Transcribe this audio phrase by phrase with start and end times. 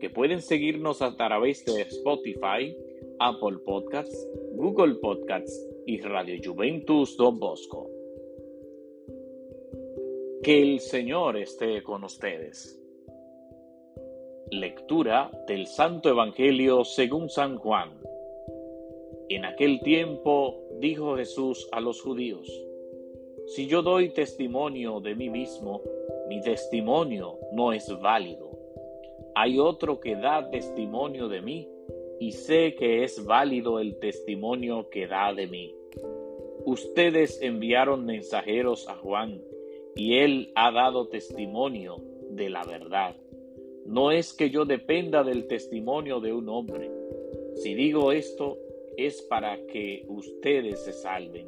[0.00, 2.76] que pueden seguirnos a través de Spotify,
[3.18, 7.90] Apple Podcasts, Google Podcasts y Radio Juventus Don Bosco.
[10.42, 12.80] Que el Señor esté con ustedes.
[14.50, 17.90] Lectura del Santo Evangelio según San Juan.
[19.28, 22.48] En aquel tiempo dijo Jesús a los judíos,
[23.46, 25.82] Si yo doy testimonio de mí mismo,
[26.28, 28.45] mi testimonio no es válido.
[29.38, 31.68] Hay otro que da testimonio de mí,
[32.18, 35.74] y sé que es válido el testimonio que da de mí.
[36.64, 39.42] Ustedes enviaron mensajeros a Juan,
[39.94, 41.96] y él ha dado testimonio
[42.30, 43.14] de la verdad.
[43.84, 46.90] No es que yo dependa del testimonio de un hombre.
[47.56, 48.56] Si digo esto,
[48.96, 51.46] es para que ustedes se salven.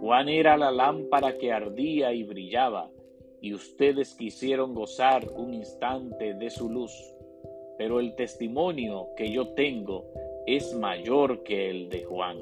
[0.00, 2.90] Juan era la lámpara que ardía y brillaba,
[3.40, 6.92] y ustedes quisieron gozar un instante de su luz.
[7.78, 10.06] Pero el testimonio que yo tengo
[10.46, 12.38] es mayor que el de Juan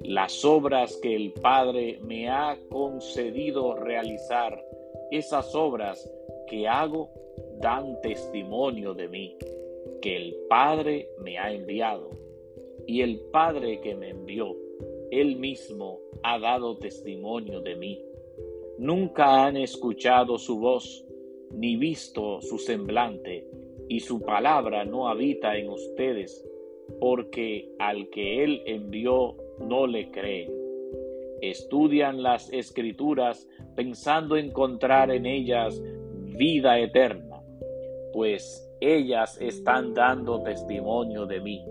[0.00, 4.64] las obras que el Padre me ha concedido realizar,
[5.10, 6.10] esas obras
[6.46, 7.10] que hago
[7.60, 9.36] dan testimonio de mí,
[10.00, 12.10] que el Padre me ha enviado.
[12.86, 14.56] Y el Padre que me envió,
[15.10, 18.02] él mismo ha dado testimonio de mí.
[18.80, 21.04] Nunca han escuchado su voz,
[21.52, 23.46] ni visto su semblante,
[23.90, 26.42] y su palabra no habita en ustedes,
[26.98, 30.50] porque al que él envió no le creen.
[31.42, 35.78] Estudian las escrituras pensando encontrar en ellas
[36.38, 37.42] vida eterna,
[38.14, 41.62] pues ellas están dando testimonio de mí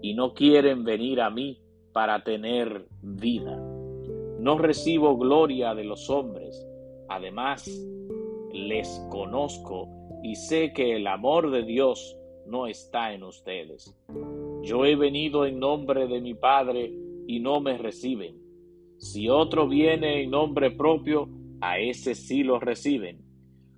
[0.00, 1.60] y no quieren venir a mí
[1.92, 3.67] para tener vida.
[4.38, 6.64] No recibo gloria de los hombres,
[7.08, 7.68] además
[8.52, 9.88] les conozco
[10.22, 12.16] y sé que el amor de Dios
[12.46, 13.96] no está en ustedes.
[14.62, 16.92] Yo he venido en nombre de mi Padre
[17.26, 18.36] y no me reciben.
[18.98, 21.28] Si otro viene en nombre propio,
[21.60, 23.20] a ese sí lo reciben.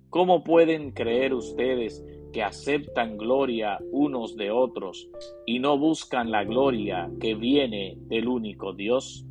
[0.09, 5.09] ¿Cómo pueden creer ustedes que aceptan gloria unos de otros
[5.45, 9.25] y no buscan la gloria que viene del único Dios?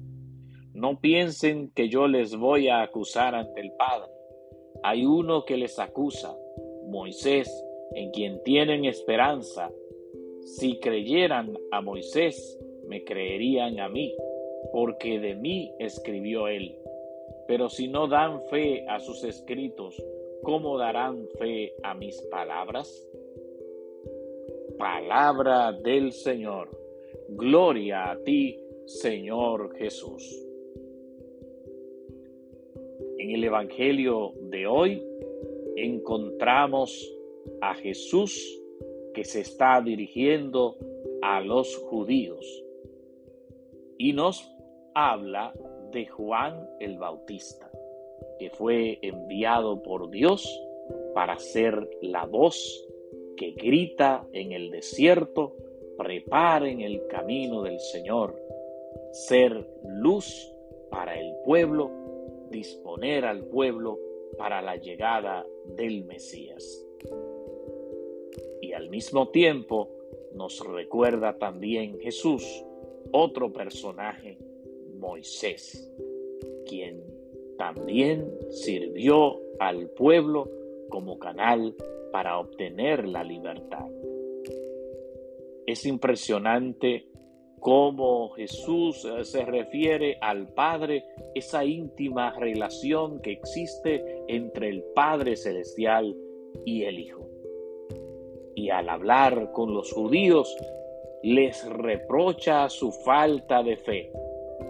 [0.75, 4.10] No piensen que yo les voy a acusar ante el Padre.
[4.82, 6.36] Hay uno que les acusa,
[6.86, 7.48] Moisés,
[7.94, 9.70] en quien tienen esperanza.
[10.44, 14.14] Si creyeran a Moisés, me creerían a mí,
[14.72, 16.76] porque de mí escribió él.
[17.48, 20.00] Pero si no dan fe a sus escritos,
[20.42, 23.09] ¿cómo darán fe a mis palabras?
[24.78, 26.70] Palabra del Señor.
[27.30, 30.50] Gloria a ti, Señor Jesús.
[33.20, 35.06] En el Evangelio de hoy
[35.76, 36.91] encontramos
[37.60, 38.62] a Jesús
[39.12, 40.78] que se está dirigiendo
[41.20, 42.64] a los judíos.
[43.98, 44.50] Y nos
[44.94, 45.53] habla
[45.92, 47.70] de Juan el Bautista,
[48.38, 50.48] que fue enviado por Dios
[51.12, 52.88] para ser la voz
[53.36, 55.54] que grita en el desierto,
[55.98, 58.34] preparen el camino del Señor,
[59.12, 60.50] ser luz
[60.91, 62.00] para el pueblo,
[62.50, 63.99] disponer al pueblo
[64.37, 65.47] para la llegada
[65.77, 66.87] del Mesías.
[68.61, 69.88] Y al mismo tiempo
[70.34, 72.65] nos recuerda también Jesús
[73.12, 74.39] otro personaje,
[74.99, 75.91] Moisés,
[76.66, 77.03] quien
[77.59, 80.49] también sirvió al pueblo
[80.89, 81.75] como canal
[82.12, 83.87] para obtener la libertad.
[85.66, 87.09] Es impresionante
[87.60, 91.04] cómo Jesús eh, se refiere al Padre,
[91.34, 96.16] esa íntima relación que existe entre el Padre Celestial
[96.65, 97.28] y el Hijo.
[98.54, 100.57] Y al hablar con los judíos,
[101.22, 104.10] les reprocha su falta de fe.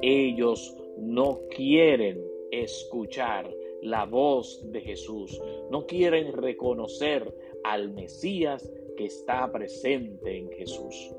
[0.03, 3.51] Ellos no quieren escuchar
[3.83, 5.41] la voz de Jesús,
[5.71, 7.33] no quieren reconocer
[7.65, 11.15] al Mesías que está presente en Jesús.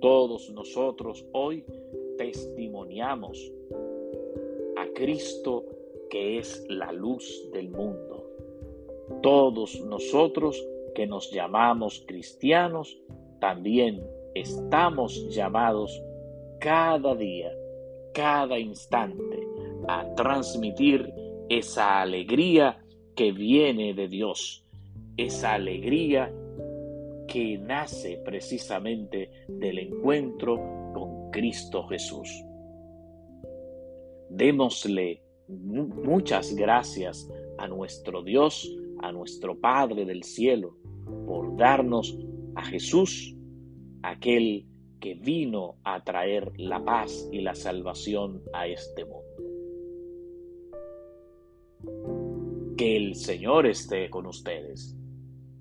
[0.00, 1.64] Todos nosotros hoy
[2.18, 3.52] testimoniamos
[4.76, 5.64] a Cristo
[6.10, 8.24] que es la luz del mundo.
[9.22, 10.62] Todos nosotros
[10.94, 12.98] que nos llamamos cristianos
[13.40, 16.02] también estamos llamados
[16.60, 17.52] cada día,
[18.12, 19.46] cada instante,
[19.88, 21.12] a transmitir
[21.48, 22.84] esa alegría
[23.14, 24.64] que viene de Dios,
[25.16, 26.32] esa alegría
[27.36, 30.56] que nace precisamente del encuentro
[30.94, 32.30] con Cristo Jesús.
[34.30, 40.78] Démosle muchas gracias a nuestro Dios, a nuestro Padre del cielo,
[41.26, 42.18] por darnos
[42.54, 43.36] a Jesús,
[44.02, 44.66] aquel
[44.98, 49.36] que vino a traer la paz y la salvación a este mundo.
[52.78, 54.96] Que el Señor esté con ustedes